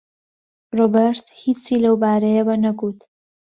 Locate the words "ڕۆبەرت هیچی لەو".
0.77-1.95